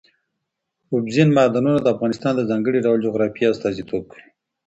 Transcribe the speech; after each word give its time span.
اوبزین 0.93 1.29
معدنونه 1.37 1.79
د 1.81 1.87
افغانستان 1.93 2.33
د 2.35 2.41
ځانګړي 2.49 2.79
ډول 2.85 2.97
جغرافیه 3.05 3.47
استازیتوب 3.51 4.03
کوي. 4.11 4.25